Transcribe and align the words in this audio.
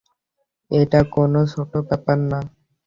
এটা 0.71 0.99
কোনো 1.15 1.39
ছোট 1.53 1.71
ব্যাপার 1.87 2.17
না। 2.31 2.39